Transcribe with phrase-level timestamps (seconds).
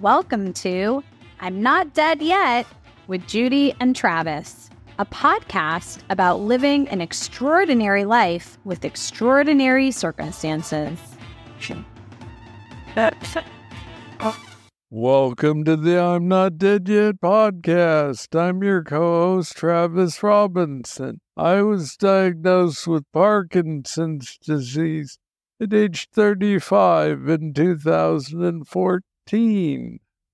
[0.00, 1.04] Welcome to
[1.40, 2.66] I'm Not Dead Yet
[3.06, 10.98] with Judy and Travis, a podcast about living an extraordinary life with extraordinary circumstances.
[14.88, 18.34] Welcome to the I'm Not Dead Yet podcast.
[18.34, 21.20] I'm your co host, Travis Robinson.
[21.36, 25.18] I was diagnosed with Parkinson's disease
[25.60, 29.09] at age 35 in 2014.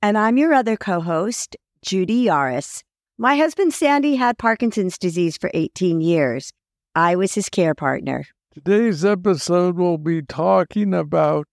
[0.00, 2.82] And I'm your other co host, Judy Yaras.
[3.18, 6.50] My husband Sandy had Parkinson's disease for 18 years.
[6.94, 8.24] I was his care partner.
[8.54, 11.46] Today's episode will be talking about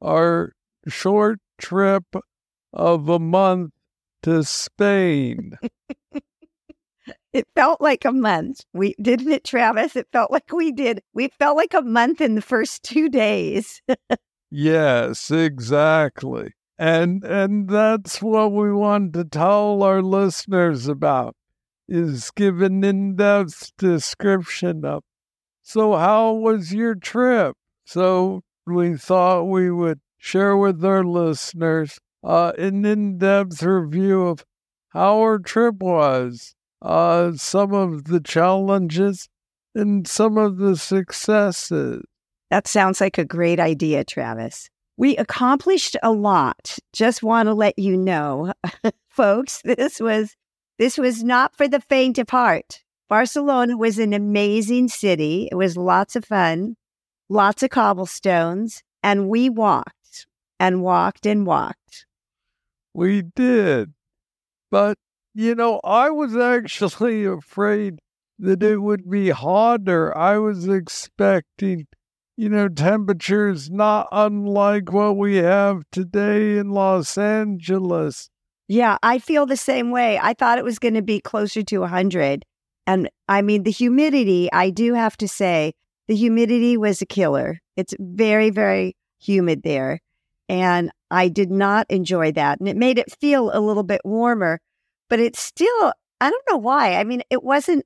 [0.00, 0.52] our
[0.86, 2.04] short trip
[2.72, 3.72] of a month
[4.22, 5.58] to Spain.
[7.32, 8.64] It felt like a month.
[8.72, 9.94] We didn't it, Travis?
[9.94, 11.00] It felt like we did.
[11.14, 13.80] We felt like a month in the first two days.
[14.50, 16.52] yes, exactly.
[16.80, 21.36] And and that's what we want to tell our listeners about
[21.86, 25.02] is give an in-depth description of
[25.62, 27.54] so how was your trip?
[27.84, 34.46] So we thought we would share with our listeners uh, an in-depth review of
[34.88, 39.28] how our trip was uh, some of the challenges
[39.74, 42.02] and some of the successes.
[42.48, 44.70] That sounds like a great idea, Travis.
[45.00, 46.78] We accomplished a lot.
[46.92, 48.52] Just want to let you know,
[49.08, 50.36] folks, this was
[50.78, 52.82] this was not for the faint of heart.
[53.08, 55.48] Barcelona was an amazing city.
[55.50, 56.76] It was lots of fun,
[57.30, 60.26] lots of cobblestones, and we walked
[60.58, 62.04] and walked and walked.
[62.92, 63.94] We did.
[64.70, 64.98] But
[65.32, 68.00] you know, I was actually afraid
[68.38, 70.14] that it would be harder.
[70.14, 71.86] I was expecting,
[72.40, 78.30] you know, temperatures not unlike what we have today in Los Angeles.
[78.68, 80.18] Yeah, I feel the same way.
[80.22, 82.44] I thought it was going to be closer to 100.
[82.86, 85.74] And I mean, the humidity, I do have to say,
[86.08, 87.60] the humidity was a killer.
[87.76, 90.00] It's very, very humid there.
[90.48, 92.58] And I did not enjoy that.
[92.58, 94.60] And it made it feel a little bit warmer
[95.10, 95.92] but it's still,
[96.22, 96.94] I don't know why.
[96.94, 97.84] I mean, it wasn't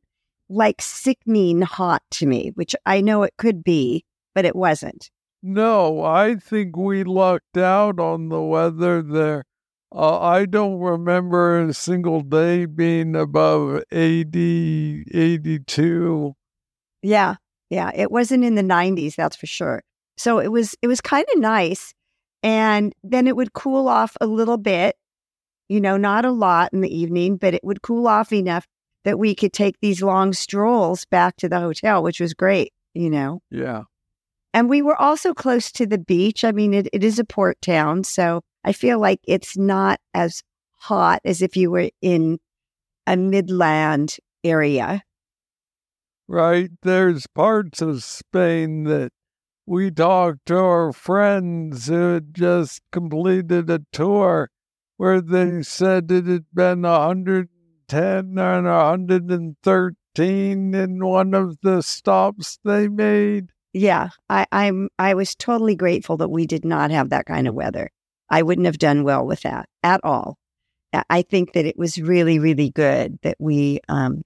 [0.49, 5.11] like sickening hot to me, which I know it could be, but it wasn't.
[5.43, 9.45] No, I think we lucked out on the weather there.
[9.95, 16.35] Uh, I don't remember a single day being above 80, 82.
[17.03, 17.37] Yeah,
[17.71, 17.91] yeah.
[17.95, 19.83] It wasn't in the 90s, that's for sure.
[20.17, 21.93] So it was it was kind of nice.
[22.43, 24.97] And then it would cool off a little bit
[25.69, 28.67] you know, not a lot in the evening, but it would cool off enough
[29.05, 33.11] that we could take these long strolls back to the hotel, which was great, you
[33.11, 33.41] know.
[33.51, 33.83] Yeah.
[34.55, 36.45] And we were also close to the beach.
[36.45, 40.45] I mean, it, it is a port town, so I feel like it's not as
[40.77, 42.39] hot as if you were in
[43.05, 45.03] a midland area.
[46.29, 46.71] Right.
[46.83, 49.11] There's parts of Spain that
[49.67, 54.51] we talked to our friends who had just completed a tour
[54.97, 62.87] where they said it had been 110 and 113 in one of the stops they
[62.87, 63.54] made.
[63.75, 64.89] Yeah, I, I'm.
[65.01, 67.91] I was totally grateful that we did not have that kind of weather.
[68.31, 70.39] I wouldn't have done well with that at all.
[71.11, 74.23] I think that it was really, really good that we um,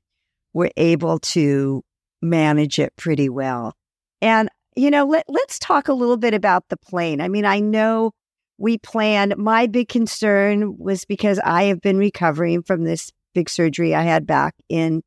[0.52, 1.82] were able to
[2.20, 3.74] manage it pretty well.
[4.20, 7.22] And you know, let let's talk a little bit about the plane.
[7.22, 8.12] I mean, I know
[8.58, 9.36] we planned.
[9.38, 14.26] My big concern was because I have been recovering from this big surgery I had
[14.26, 15.02] back in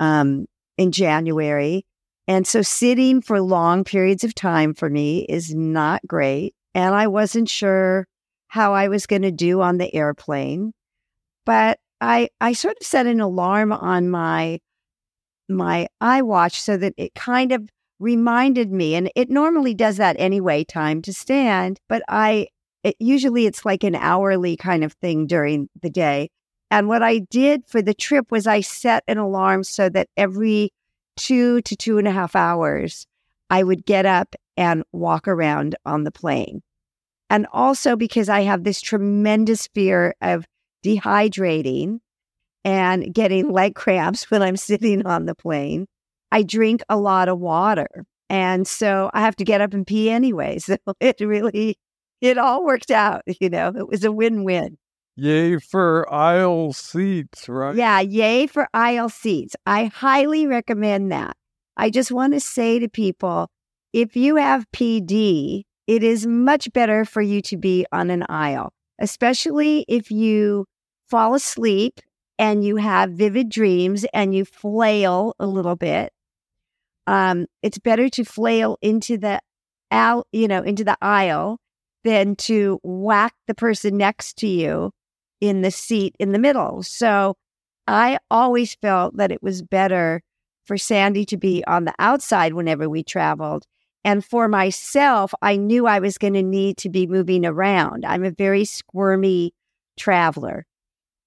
[0.00, 1.85] um, in January,
[2.28, 6.54] and so sitting for long periods of time for me is not great.
[6.74, 8.06] And I wasn't sure
[8.48, 10.72] how I was going to do on the airplane,
[11.44, 14.60] but I I sort of set an alarm on my
[15.48, 20.62] my iWatch so that it kind of reminded me and it normally does that anyway
[20.62, 22.46] time to stand but i
[22.86, 26.30] it, usually it's like an hourly kind of thing during the day.
[26.70, 30.72] And what I did for the trip was I set an alarm so that every
[31.16, 33.06] two to two and a half hours,
[33.50, 36.62] I would get up and walk around on the plane.
[37.28, 40.46] And also because I have this tremendous fear of
[40.84, 41.98] dehydrating
[42.64, 45.86] and getting leg cramps when I'm sitting on the plane,
[46.32, 47.88] I drink a lot of water.
[48.28, 50.58] And so I have to get up and pee anyway.
[50.66, 51.78] So it really
[52.20, 53.22] it all worked out.
[53.40, 54.78] You know, it was a win win.
[55.18, 57.74] Yay for aisle seats, right?
[57.74, 59.56] Yeah, yay for aisle seats.
[59.64, 61.36] I highly recommend that.
[61.76, 63.48] I just want to say to people
[63.94, 68.72] if you have PD, it is much better for you to be on an aisle.
[68.98, 70.64] especially if you
[71.08, 72.00] fall asleep
[72.38, 76.12] and you have vivid dreams and you flail a little bit.
[77.06, 79.40] Um, it's better to flail into the
[79.90, 81.58] out, you know, into the aisle
[82.04, 84.92] than to whack the person next to you
[85.40, 86.82] in the seat in the middle.
[86.82, 87.36] So
[87.86, 90.22] I always felt that it was better
[90.64, 93.64] for Sandy to be on the outside whenever we traveled.
[94.04, 98.04] And for myself, I knew I was going to need to be moving around.
[98.04, 99.52] I'm a very squirmy
[99.96, 100.64] traveler.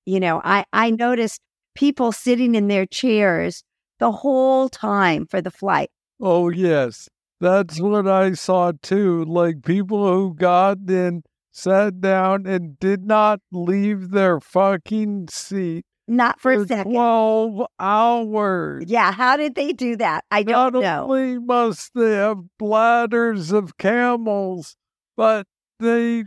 [0.05, 1.41] You know, I, I noticed
[1.75, 3.63] people sitting in their chairs
[3.99, 5.91] the whole time for the flight.
[6.21, 7.09] Oh, yes.
[7.41, 9.23] That's what I saw too.
[9.25, 11.23] Like people who got in,
[11.59, 15.85] sat down, and did not leave their fucking seat.
[16.07, 16.91] Not for a second.
[16.91, 18.85] 12 hours.
[18.87, 20.25] Yeah, how did they do that?
[20.31, 21.03] I don't Not know.
[21.03, 24.75] only must they have bladders of camels,
[25.15, 25.45] but
[25.79, 26.23] they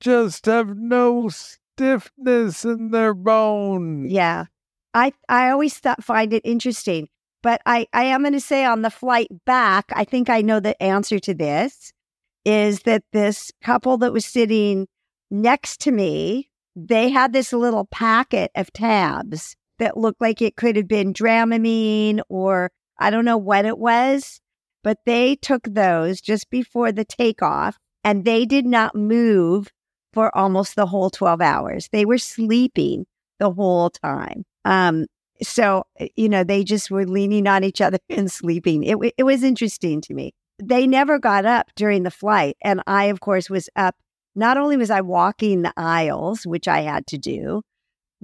[0.00, 4.12] just have no stiffness in their bones.
[4.12, 4.46] Yeah.
[4.92, 7.08] I I always thought find it interesting.
[7.42, 10.60] But I, I am going to say on the flight back, I think I know
[10.60, 11.92] the answer to this
[12.44, 14.86] is that this couple that was sitting
[15.30, 20.76] next to me, they had this little packet of tabs that looked like it could
[20.76, 24.40] have been Dramamine or I don't know what it was,
[24.82, 29.68] but they took those just before the takeoff and they did not move
[30.12, 31.88] for almost the whole 12 hours.
[31.92, 33.06] They were sleeping
[33.38, 34.44] the whole time.
[34.64, 35.06] Um,
[35.42, 35.84] so,
[36.14, 38.84] you know, they just were leaning on each other and sleeping.
[38.84, 40.32] It, w- it was interesting to me.
[40.64, 42.56] They never got up during the flight.
[42.62, 43.96] And I, of course, was up.
[44.36, 47.62] Not only was I walking the aisles, which I had to do,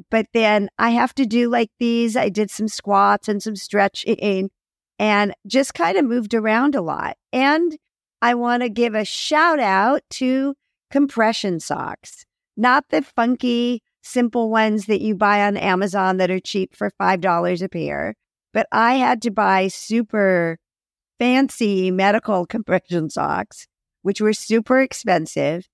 [0.08, 2.16] but then I have to do like these.
[2.16, 4.50] I did some squats and some stretching
[5.00, 7.16] and just kind of moved around a lot.
[7.32, 7.76] And
[8.22, 10.54] I want to give a shout out to
[10.92, 12.24] compression socks,
[12.56, 17.62] not the funky, simple ones that you buy on Amazon that are cheap for $5
[17.62, 18.14] a pair.
[18.54, 20.58] But I had to buy super
[21.18, 23.66] fancy medical compression socks,
[24.02, 25.68] which were super expensive.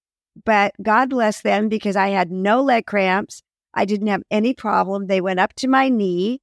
[0.45, 3.43] But God bless them because I had no leg cramps.
[3.73, 5.07] I didn't have any problem.
[5.07, 6.41] They went up to my knee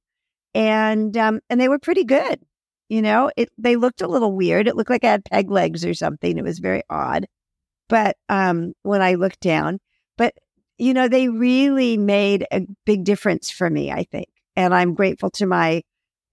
[0.54, 2.40] and um, and they were pretty good.
[2.88, 4.68] You know, it they looked a little weird.
[4.68, 6.36] It looked like I had peg legs or something.
[6.36, 7.26] It was very odd.
[7.88, 9.78] But um, when I looked down,
[10.16, 10.34] but
[10.78, 14.28] you know, they really made a big difference for me, I think.
[14.56, 15.82] And I'm grateful to my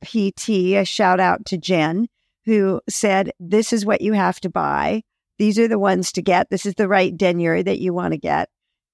[0.04, 2.08] PT, a shout out to Jen,
[2.50, 5.04] who said, This is what you have to buy.
[5.38, 6.50] These are the ones to get.
[6.50, 8.50] This is the right denier that you want to get.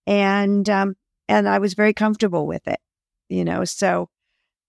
[0.06, 0.96] And um,
[1.28, 2.80] and I was very comfortable with it,
[3.30, 3.64] you know.
[3.66, 4.10] So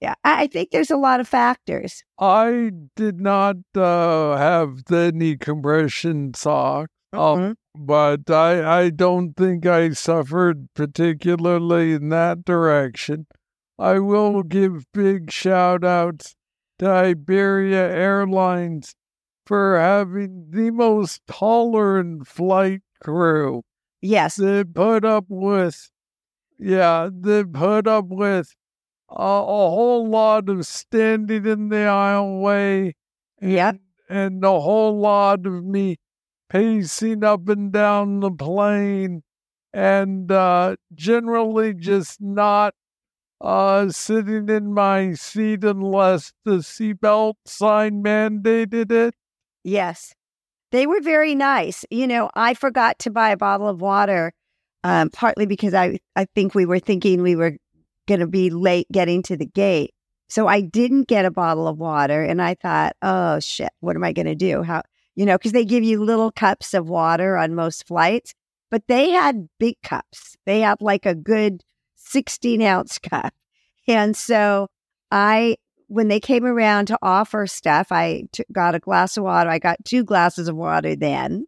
[0.01, 2.05] yeah, I, think there's a lot of factors.
[2.19, 7.55] I did not uh, have any compression socks, um, Mhm.
[7.75, 13.27] but I, I don't think I suffered particularly in that direction.
[13.79, 16.36] I will give big shout outs
[16.79, 18.95] to Iberia Airlines
[19.47, 23.63] for having the most tolerant flight crew.
[24.01, 24.37] Yes.
[24.37, 25.91] They put up with,
[26.59, 28.55] yeah, they put up with
[29.09, 32.93] a, a whole lot of standing in the aisleway
[33.41, 33.73] Yeah.
[34.09, 35.97] and a whole lot of me
[36.49, 39.23] pacing up and down the plane
[39.73, 42.75] and uh, generally just not
[43.41, 49.15] uh, sitting in my seat unless the seatbelt sign mandated it.
[49.65, 50.15] Yes.
[50.73, 51.85] They were very nice.
[51.91, 54.33] You know, I forgot to buy a bottle of water,
[54.85, 57.57] um, partly because I, I think we were thinking we were
[58.07, 59.93] going to be late getting to the gate.
[60.29, 62.23] So I didn't get a bottle of water.
[62.23, 64.63] And I thought, oh, shit, what am I going to do?
[64.63, 64.83] How,
[65.15, 68.35] you know, because they give you little cups of water on most flights,
[68.71, 70.37] but they had big cups.
[70.47, 71.63] They had like a good
[72.07, 73.35] 16 ounce cup.
[73.89, 74.69] And so
[75.11, 75.57] I
[75.89, 79.51] when they came around to offer stuff, I t- got a glass of water.
[79.51, 81.47] I got two glasses of water then.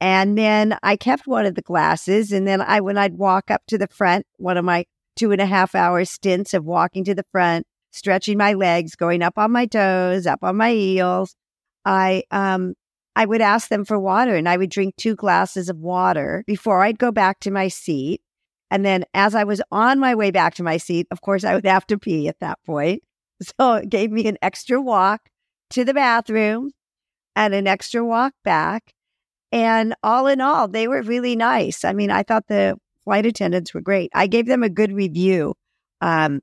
[0.00, 2.32] And then I kept one of the glasses.
[2.32, 5.40] And then I, when I'd walk up to the front, one of my two and
[5.40, 9.52] a half hour stints of walking to the front, stretching my legs, going up on
[9.52, 11.36] my toes, up on my heels,
[11.84, 12.74] I, um,
[13.14, 16.82] I would ask them for water and I would drink two glasses of water before
[16.82, 18.22] I'd go back to my seat.
[18.70, 21.54] And then as I was on my way back to my seat, of course, I
[21.54, 23.02] would have to pee at that point.
[23.58, 25.30] So it gave me an extra walk
[25.70, 26.72] to the bathroom
[27.34, 28.92] and an extra walk back.
[29.50, 31.82] And all in all, they were really nice.
[31.82, 34.10] I mean, I thought the flight attendants were great.
[34.14, 35.54] I gave them a good review
[36.02, 36.42] um,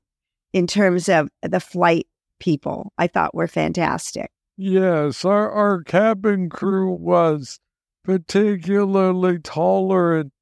[0.52, 2.08] in terms of the flight
[2.40, 4.30] people, I thought were fantastic.
[4.56, 7.60] Yes, our, our cabin crew was
[8.04, 10.32] particularly tolerant.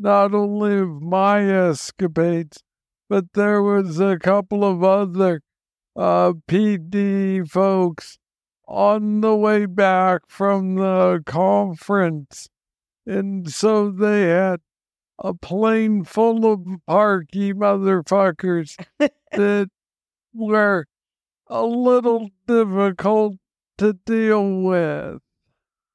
[0.00, 2.62] Not only of my escapades,
[3.08, 5.42] but there was a couple of other
[5.94, 8.18] uh, PD folks
[8.66, 12.48] on the way back from the conference.
[13.04, 14.60] And so they had
[15.18, 18.76] a plane full of parky motherfuckers
[19.32, 19.70] that
[20.32, 20.86] were
[21.48, 23.34] a little difficult
[23.78, 25.18] to deal with.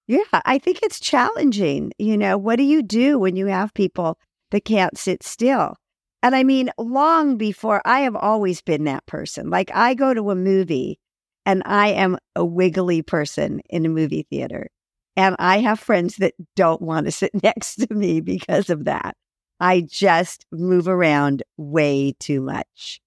[0.07, 1.91] Yeah, I think it's challenging.
[1.97, 4.19] You know, what do you do when you have people
[4.51, 5.75] that can't sit still?
[6.21, 9.50] And I mean, long before I have always been that person.
[9.50, 11.00] Like, I go to a movie
[11.45, 14.69] and I am a wiggly person in a movie theater.
[15.17, 19.15] And I have friends that don't want to sit next to me because of that.
[19.59, 23.00] I just move around way too much.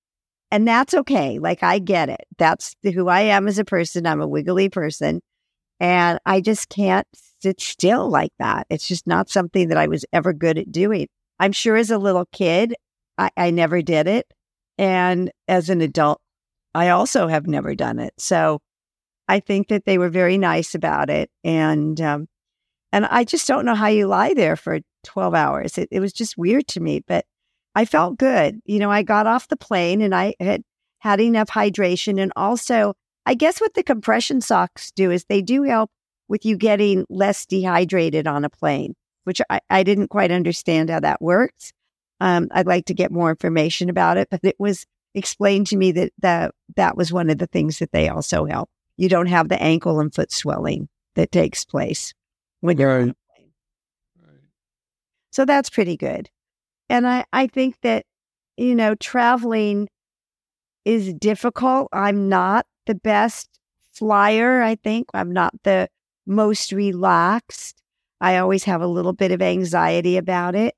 [0.51, 1.39] And that's okay.
[1.39, 2.27] Like, I get it.
[2.39, 4.07] That's who I am as a person.
[4.07, 5.21] I'm a wiggly person.
[5.81, 7.07] And I just can't
[7.41, 8.67] sit still like that.
[8.71, 11.09] It's just not something that I was ever good at doing.
[11.39, 12.75] I'm sure as a little kid,
[13.17, 14.33] I, I never did it.
[14.77, 16.21] And as an adult,
[16.75, 18.15] I also have never done it.
[18.19, 18.61] So
[19.29, 21.31] I think that they were very nice about it.
[21.45, 22.29] And, um,
[22.93, 25.79] and I just don't know how you lie there for 12 hours.
[25.79, 27.25] It, it was just weird to me, but
[27.75, 28.61] I felt good.
[28.65, 30.63] You know, I got off the plane and I had
[31.01, 32.21] had enough hydration.
[32.21, 32.95] And also,
[33.29, 35.91] I guess what the compression socks do is they do help
[36.29, 38.95] with you getting less dehydrated on a plane,
[39.25, 41.75] which I, I didn't quite understand how that works.
[42.21, 45.93] Um, I'd like to get more information about it, but it was explained to me
[45.93, 48.71] that that, that was one of the things that they also help.
[48.97, 52.15] You don't have the ankle and foot swelling that takes place
[52.61, 53.03] when you're Right.
[53.03, 53.51] on a plane.
[55.33, 56.31] So that's pretty good.
[56.89, 58.07] And I, I think that,
[58.57, 59.91] you know, traveling
[60.87, 61.89] is difficult.
[61.93, 63.49] I'm not the best
[63.93, 65.07] flyer, I think.
[65.15, 65.89] I'm not the
[66.27, 67.81] most relaxed.
[68.21, 70.75] I always have a little bit of anxiety about it.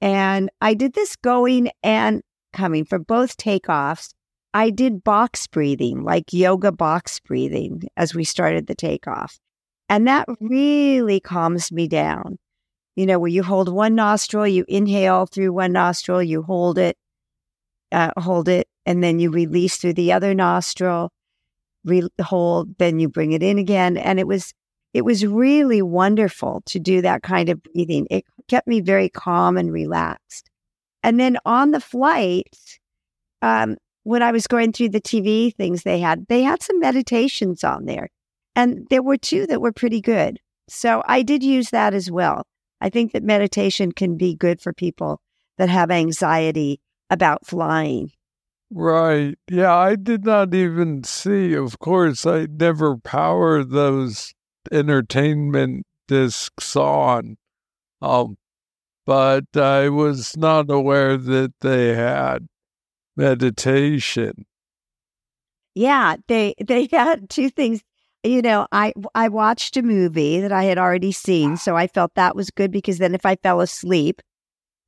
[0.00, 4.12] And I did this going and coming for both takeoffs.
[4.52, 9.38] I did box breathing, like yoga box breathing, as we started the takeoff.
[9.88, 12.38] And that really calms me down
[12.96, 16.96] you know, where you hold one nostril, you inhale through one nostril, you hold it,
[17.90, 21.10] uh, hold it, and then you release through the other nostril,
[21.84, 23.96] re- hold, then you bring it in again.
[23.96, 24.52] And it was,
[24.94, 28.06] it was really wonderful to do that kind of breathing.
[28.10, 30.50] It kept me very calm and relaxed.
[31.02, 32.54] And then on the flight,
[33.40, 37.64] um, when I was going through the TV things they had, they had some meditations
[37.64, 38.08] on there.
[38.54, 40.38] And there were two that were pretty good.
[40.68, 42.46] So I did use that as well.
[42.80, 45.20] I think that meditation can be good for people
[45.58, 48.10] that have anxiety about flying.
[48.74, 49.36] Right.
[49.50, 51.52] Yeah, I did not even see.
[51.52, 54.32] Of course, I never power those
[54.70, 57.36] entertainment discs on.
[58.00, 58.38] Um,
[59.04, 62.48] but I was not aware that they had
[63.14, 64.46] meditation.
[65.74, 67.82] Yeah, they they had two things.
[68.24, 72.14] You know, I I watched a movie that I had already seen, so I felt
[72.14, 74.22] that was good because then if I fell asleep,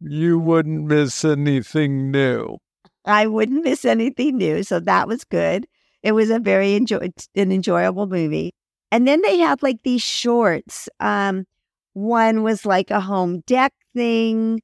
[0.00, 2.58] You wouldn't miss anything new.
[3.04, 4.62] I wouldn't miss anything new.
[4.62, 5.66] So that was good.
[6.02, 8.52] It was a very enjoy an enjoyable movie.
[8.90, 10.88] And then they had like these shorts.
[11.00, 11.44] Um,
[11.94, 14.60] one was like a home deck thing.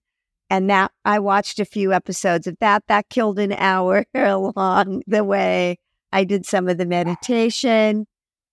[0.50, 2.84] And that I watched a few episodes of that.
[2.88, 5.78] That killed an hour along the way.
[6.12, 8.06] I did some of the meditation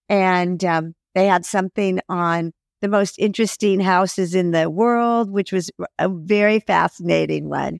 [0.09, 5.71] and um, they had something on the most interesting houses in the world, which was
[5.99, 7.79] a very fascinating one.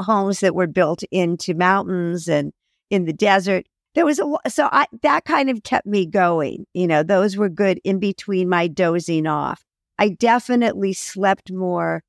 [0.00, 2.52] Homes that were built into mountains and
[2.90, 3.66] in the desert.
[3.94, 6.66] There was a so I that kind of kept me going.
[6.72, 9.64] You know, those were good in between my dozing off.
[9.98, 12.02] I definitely slept more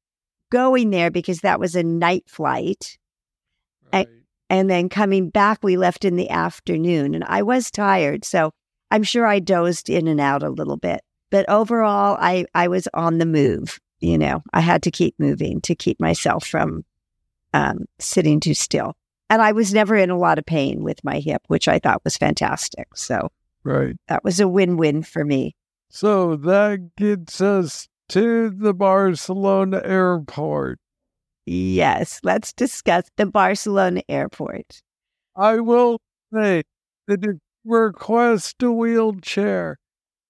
[0.51, 2.97] going there because that was a night flight.
[3.91, 4.07] Right.
[4.49, 8.23] And then coming back, we left in the afternoon and I was tired.
[8.23, 8.51] So
[8.91, 11.01] I'm sure I dozed in and out a little bit.
[11.31, 13.79] But overall, I, I was on the move.
[13.99, 16.83] You know, I had to keep moving to keep myself from
[17.53, 18.93] um, sitting too still.
[19.29, 22.03] And I was never in a lot of pain with my hip, which I thought
[22.03, 22.87] was fantastic.
[22.95, 23.29] So
[23.63, 23.95] Right.
[24.07, 25.55] that was a win win for me.
[25.89, 30.79] So that gets us to the Barcelona airport.
[31.45, 34.81] Yes, let's discuss the Barcelona airport.
[35.35, 35.99] I will
[36.33, 36.63] say
[37.07, 39.77] that if you request a wheelchair,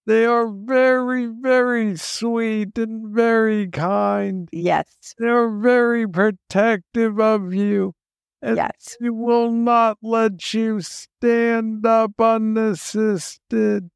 [0.05, 4.49] they are very, very sweet and very kind.
[4.51, 7.93] Yes, They're very protective of you.
[8.41, 13.89] And yes, they will not let you stand up unassisted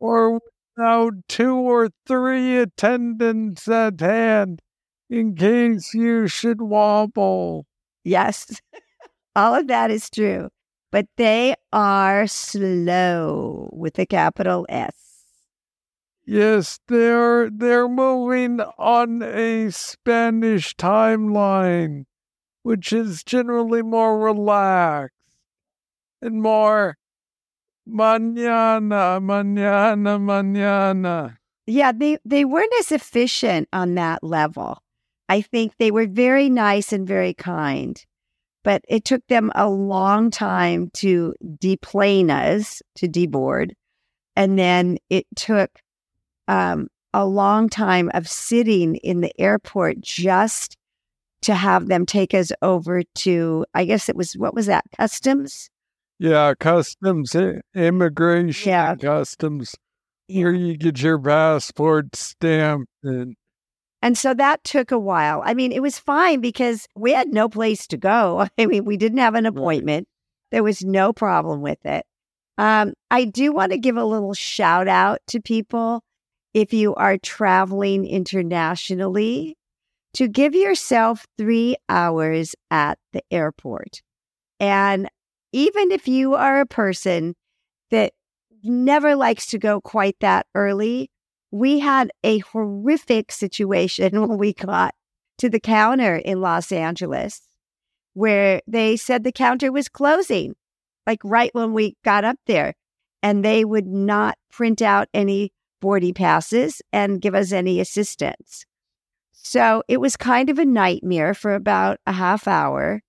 [0.00, 0.40] or
[0.76, 4.60] without two or three attendants at hand.
[5.08, 7.64] in case you should wobble.
[8.04, 8.60] Yes,
[9.36, 10.50] all of that is true.
[10.92, 14.92] But they are slow with a capital S.
[16.26, 22.06] Yes, they're they're moving on a Spanish timeline,
[22.64, 25.14] which is generally more relaxed
[26.20, 26.96] and more
[27.88, 31.36] mañana, mañana, mañana.
[31.68, 34.82] Yeah, they, they weren't as efficient on that level.
[35.28, 38.04] I think they were very nice and very kind,
[38.64, 43.72] but it took them a long time to deplane us, to deboard.
[44.36, 45.70] And then it took
[46.48, 50.76] um, a long time of sitting in the airport just
[51.42, 55.70] to have them take us over to, I guess it was, what was that, customs?
[56.18, 57.34] Yeah, customs,
[57.74, 58.94] immigration, Yeah.
[58.96, 59.74] customs.
[60.28, 63.36] Here you get your passport stamped and
[64.02, 65.42] And so that took a while.
[65.44, 68.46] I mean, it was fine because we had no place to go.
[68.58, 70.08] I mean, we didn't have an appointment.
[70.50, 72.04] There was no problem with it.
[72.58, 76.02] Um, I do want to give a little shout out to people
[76.56, 79.58] if you are traveling internationally
[80.14, 84.00] to give yourself three hours at the airport.
[84.58, 85.10] And
[85.52, 87.34] even if you are a person
[87.90, 88.14] that
[88.62, 91.10] never likes to go quite that early,
[91.50, 94.94] we had a horrific situation when we got
[95.36, 97.42] to the counter in Los Angeles
[98.14, 100.54] where they said the counter was closing,
[101.06, 102.72] like right when we got up there.
[103.22, 105.52] And they would not print out any
[105.86, 108.66] boarding passes and give us any assistance.
[109.30, 113.02] So it was kind of a nightmare for about a half hour.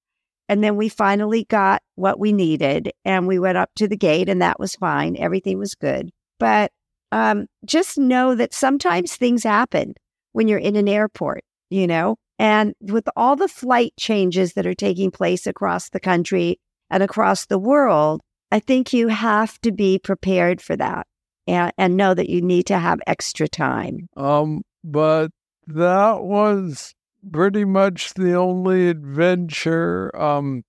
[0.47, 4.29] And then we finally got what we needed and we went up to the gate
[4.29, 5.17] and that was fine.
[5.17, 6.11] Everything was good.
[6.37, 6.71] But
[7.11, 9.95] um, just know that sometimes things happen
[10.33, 12.15] when you're in an airport, you know?
[12.37, 16.59] And with all the flight changes that are taking place across the country
[16.91, 21.07] and across the world, I think you have to be prepared for that
[21.47, 24.07] and, and know that you need to have extra time.
[24.17, 25.31] um but
[25.67, 26.93] that was
[27.31, 30.63] pretty much the only adventure um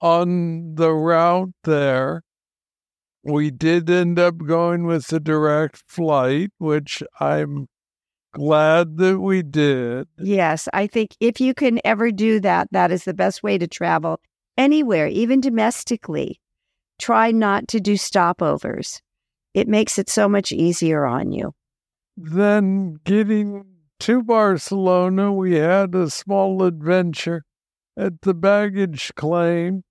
[0.00, 2.22] on the route there.
[3.24, 7.68] We did end up going with a direct flight, which I'm
[8.32, 10.08] glad that we did.
[10.18, 13.68] Yes, I think if you can ever do that, that is the best way to
[13.68, 14.20] travel
[14.58, 16.40] anywhere, even domestically.
[16.98, 19.00] Try not to do stopovers.
[19.54, 21.52] It makes it so much easier on you.
[22.16, 23.64] Then getting
[24.00, 27.44] to Barcelona, we had a small adventure
[27.96, 29.82] at the baggage claim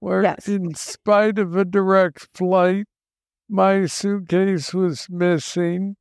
[0.00, 0.48] where, Yes.
[0.48, 2.86] in spite of a direct flight,
[3.48, 5.96] my suitcase was missing.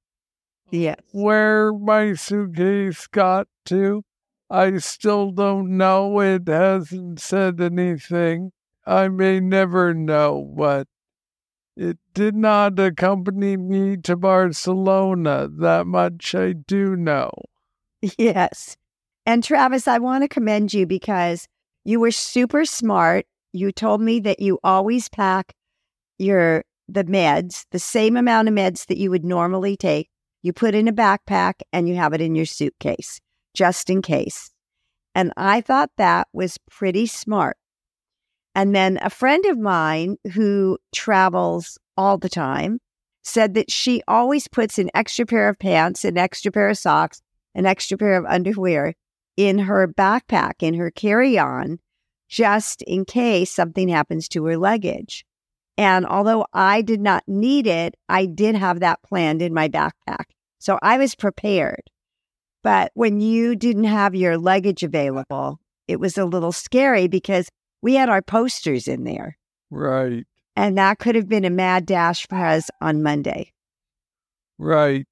[0.71, 0.99] Yes.
[1.11, 4.03] Where my suitcase got to,
[4.49, 6.19] I still don't know.
[6.19, 8.51] It hasn't said anything.
[8.85, 10.87] I may never know, but
[11.75, 15.47] it did not accompany me to Barcelona.
[15.49, 17.31] That much I do know.
[18.17, 18.77] Yes.
[19.25, 21.47] And Travis, I want to commend you because
[21.83, 23.25] you were super smart.
[23.53, 25.53] You told me that you always pack
[26.19, 30.09] your the meds, the same amount of meds that you would normally take.
[30.43, 33.19] You put in a backpack and you have it in your suitcase
[33.55, 34.51] just in case.
[35.15, 37.57] And I thought that was pretty smart.
[38.55, 42.79] And then a friend of mine who travels all the time
[43.21, 47.21] said that she always puts an extra pair of pants, an extra pair of socks,
[47.53, 48.93] an extra pair of underwear
[49.35, 51.79] in her backpack, in her carry on,
[52.29, 55.25] just in case something happens to her luggage.
[55.77, 60.25] And although I did not need it, I did have that planned in my backpack.
[60.59, 61.81] So I was prepared.
[62.63, 67.49] But when you didn't have your luggage available, it was a little scary because
[67.85, 69.37] we had our posters in there.
[69.69, 73.53] Right, And that could have been a mad dash for us on Monday.
[74.57, 75.05] right.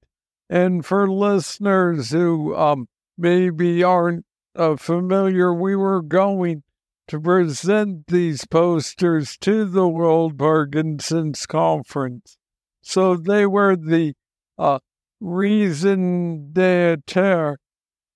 [0.50, 6.64] And for listeners who um maybe aren't uh, familiar, we were going
[7.06, 12.36] to present these posters to the World Parkinson's Conference.
[12.82, 14.14] So they were the
[14.58, 14.80] uh,
[15.20, 17.56] reason d'etre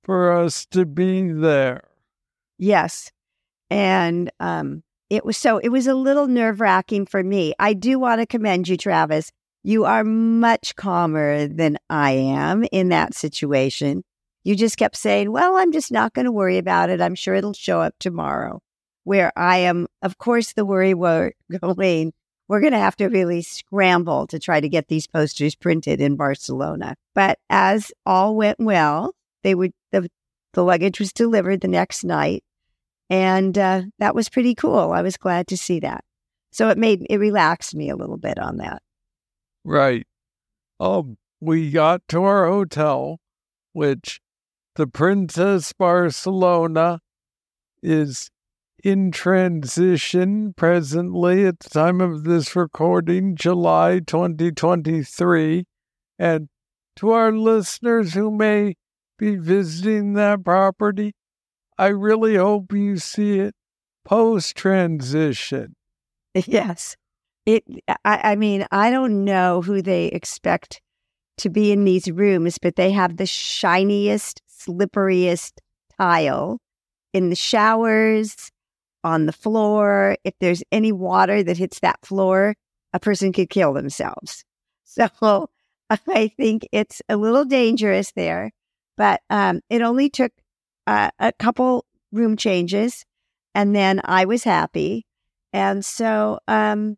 [0.02, 1.84] for us to be there.
[2.58, 3.12] Yes.
[3.70, 7.54] And um, it was so, it was a little nerve wracking for me.
[7.58, 9.30] I do want to commend you, Travis.
[9.62, 14.04] You are much calmer than I am in that situation.
[14.44, 17.00] You just kept saying, Well, I'm just not going to worry about it.
[17.00, 18.60] I'm sure it'll show up tomorrow.
[19.04, 22.12] Where I am, of course, the worry we're going,
[22.48, 26.16] we're going to have to really scramble to try to get these posters printed in
[26.16, 26.94] Barcelona.
[27.14, 30.08] But as all went well, they would, the
[30.54, 32.42] the luggage was delivered the next night.
[33.10, 34.92] And uh, that was pretty cool.
[34.92, 36.04] I was glad to see that.
[36.52, 38.82] So it made it relaxed me a little bit on that.
[39.64, 40.06] Right.
[40.80, 43.18] Um, we got to our hotel,
[43.72, 44.20] which
[44.76, 47.00] the Princess Barcelona
[47.82, 48.30] is
[48.84, 55.64] in transition presently at the time of this recording, July 2023.
[56.18, 56.48] And
[56.96, 58.74] to our listeners who may
[59.18, 61.14] be visiting that property,
[61.78, 63.54] I really hope you see it
[64.04, 65.74] post transition.
[66.46, 66.96] Yes.
[67.46, 67.64] It
[68.04, 70.80] I, I mean, I don't know who they expect
[71.38, 75.52] to be in these rooms, but they have the shiniest, slipperiest
[75.98, 76.60] tile
[77.12, 78.50] in the showers,
[79.02, 80.16] on the floor.
[80.24, 82.54] If there's any water that hits that floor,
[82.92, 84.44] a person could kill themselves.
[84.90, 85.50] So
[85.90, 88.50] I think it's a little dangerous there,
[88.96, 90.32] but um, it only took
[90.88, 93.04] uh, a couple room changes
[93.54, 95.04] and then I was happy.
[95.52, 96.96] And so um,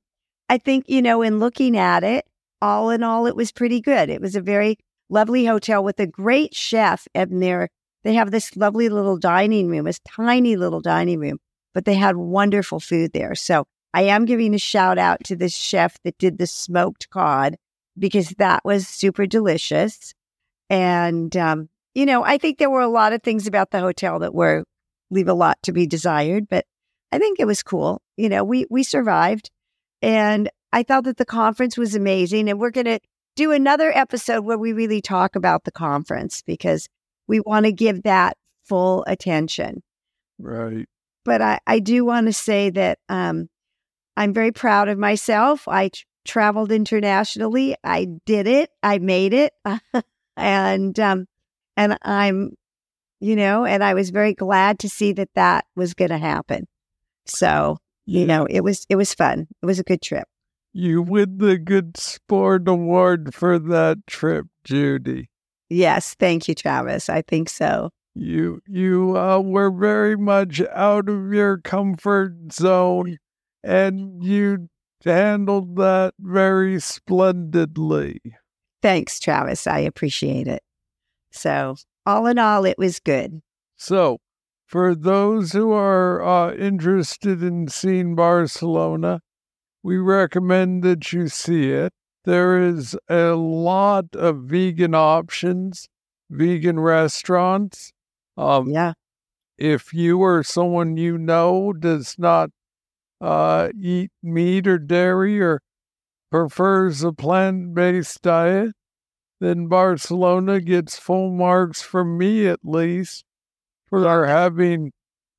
[0.49, 2.25] I think, you know, in looking at it,
[2.63, 4.09] all in all, it was pretty good.
[4.09, 7.69] It was a very lovely hotel with a great chef and there
[8.05, 11.39] they have this lovely little dining room, this tiny little dining room,
[11.75, 13.35] but they had wonderful food there.
[13.35, 17.57] So I am giving a shout out to this chef that did the smoked cod
[17.99, 20.15] because that was super delicious.
[20.71, 24.19] And, um, you know, I think there were a lot of things about the hotel
[24.21, 24.65] that were
[25.11, 26.65] leave a lot to be desired, but
[27.13, 28.01] I think it was cool.
[28.17, 29.51] You know, we, we survived
[30.03, 32.49] and I thought that the conference was amazing.
[32.49, 33.01] And we're going to
[33.37, 36.89] do another episode where we really talk about the conference because
[37.27, 39.83] we want to give that full attention.
[40.39, 40.87] Right.
[41.25, 43.49] But I, I do want to say that um,
[44.17, 45.69] I'm very proud of myself.
[45.69, 47.77] I t- traveled internationally.
[47.85, 48.71] I did it.
[48.83, 49.53] I made it.
[50.37, 51.27] and um,
[51.77, 52.55] and I'm,
[53.21, 56.67] you know, and I was very glad to see that that was going to happen.
[57.27, 59.47] So, you know, it was it was fun.
[59.63, 60.27] It was a good trip.
[60.73, 65.29] You win the Good Sport Award for that trip, Judy.
[65.69, 67.09] Yes, thank you, Travis.
[67.09, 67.91] I think so.
[68.15, 73.19] You you uh, were very much out of your comfort zone,
[73.63, 74.69] and you
[75.05, 78.21] handled that very splendidly.
[78.83, 79.67] Thanks, Travis.
[79.67, 80.63] I appreciate it.
[81.33, 83.43] So, all in all, it was good.
[83.77, 84.19] So,
[84.67, 89.21] for those who are uh, interested in seeing Barcelona,
[89.83, 91.93] we recommend that you see it.
[92.25, 95.89] There is a lot of vegan options,
[96.31, 97.93] vegan restaurants.
[98.37, 98.93] Um, yeah.
[99.57, 102.51] If you or someone you know does not
[103.21, 105.61] uh, eat meat or dairy or
[106.31, 108.73] prefers a plant based diet,
[109.41, 113.25] then Barcelona gets full marks from me at least
[113.87, 114.93] for our having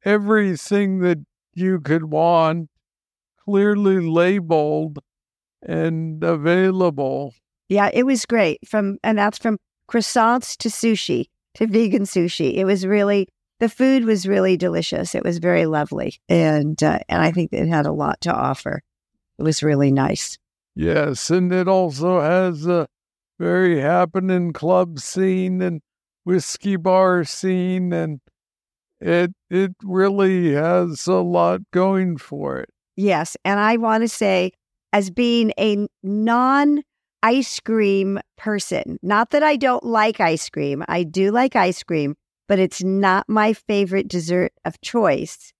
[0.04, 1.20] everything that
[1.54, 2.70] you could want
[3.46, 5.00] clearly labeled
[5.62, 7.34] and available.
[7.70, 8.68] Yeah, it was great.
[8.68, 9.58] From and that's from
[9.90, 12.56] croissants to sushi to vegan sushi.
[12.56, 13.28] It was really
[13.60, 15.14] the food was really delicious.
[15.14, 18.82] It was very lovely, and uh, and I think it had a lot to offer.
[19.38, 20.38] It was really nice.
[20.76, 22.88] Yes, and it also has a
[23.41, 25.82] very happening club scene and
[26.25, 28.19] whiskey bar scene, and
[28.99, 32.69] it it really has a lot going for it.
[32.95, 34.51] Yes, and I want to say,
[34.93, 36.84] as being a non
[37.23, 38.99] ice cream person.
[39.01, 40.84] Not that I don't like ice cream.
[40.88, 42.15] I do like ice cream,
[42.47, 45.51] but it's not my favorite dessert of choice.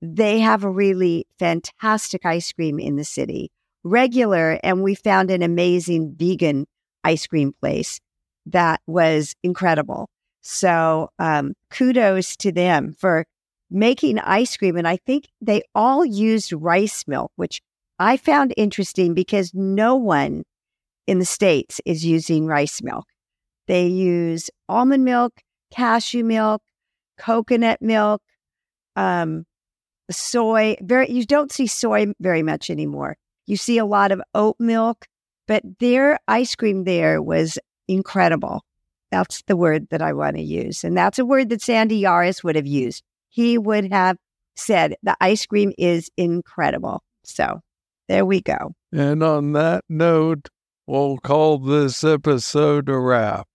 [0.00, 3.50] They have a really fantastic ice cream in the city,
[3.82, 6.66] regular, and we found an amazing vegan
[7.04, 8.00] ice cream place
[8.46, 10.08] that was incredible.
[10.42, 13.26] So, um, kudos to them for
[13.70, 14.76] making ice cream.
[14.76, 17.62] And I think they all used rice milk, which
[17.98, 20.44] I found interesting because no one
[21.06, 23.06] in the States is using rice milk.
[23.66, 25.40] They use almond milk,
[25.70, 26.62] cashew milk,
[27.18, 28.20] coconut milk,
[28.96, 29.44] um,
[30.10, 30.76] soy.
[30.82, 33.16] Very, you don't see soy very much anymore.
[33.46, 35.06] You see a lot of oat milk,
[35.46, 38.62] but their ice cream there was incredible.
[39.10, 40.84] That's the word that I want to use.
[40.84, 43.02] And that's a word that Sandy Yaras would have used.
[43.28, 44.16] He would have
[44.56, 47.02] said the ice cream is incredible.
[47.24, 47.60] So
[48.08, 48.74] there we go.
[48.92, 50.48] And on that note,
[50.86, 53.46] we'll call this episode a wrap.